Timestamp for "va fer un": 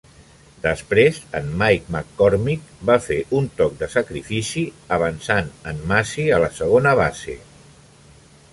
2.91-3.49